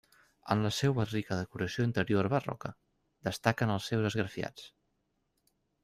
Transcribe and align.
En 0.53 0.61
la 0.67 0.71
seua 0.77 1.05
rica 1.09 1.37
decoració 1.41 1.85
interior 1.89 2.31
barroca, 2.35 2.73
destaquen 3.31 3.75
els 3.77 3.91
seus 3.93 4.09
esgrafiats. 4.13 4.69